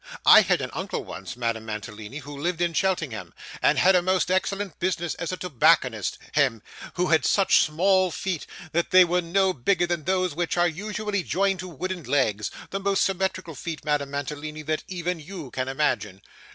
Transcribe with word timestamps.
I 0.25 0.41
had 0.41 0.61
an 0.61 0.71
uncle 0.73 1.03
once, 1.05 1.37
Madame 1.37 1.67
Mantalini, 1.67 2.17
who 2.21 2.35
lived 2.35 2.59
in 2.59 2.73
Cheltenham, 2.73 3.35
and 3.61 3.77
had 3.77 3.95
a 3.95 4.01
most 4.01 4.31
excellent 4.31 4.79
business 4.79 5.13
as 5.13 5.31
a 5.31 5.37
tobacconist 5.37 6.17
hem 6.31 6.63
who 6.95 7.09
had 7.09 7.23
such 7.23 7.59
small 7.63 8.09
feet, 8.09 8.47
that 8.71 8.89
they 8.89 9.05
were 9.05 9.21
no 9.21 9.53
bigger 9.53 9.85
than 9.85 10.05
those 10.05 10.33
which 10.33 10.57
are 10.57 10.67
usually 10.67 11.21
joined 11.21 11.59
to 11.59 11.67
wooden 11.67 12.01
legs 12.01 12.49
the 12.71 12.79
most 12.79 13.03
symmetrical 13.03 13.53
feet, 13.53 13.85
Madame 13.85 14.09
Mantalini, 14.09 14.63
that 14.63 14.83
even 14.87 15.19
you 15.19 15.51
can 15.51 15.67
imagine. 15.67 16.23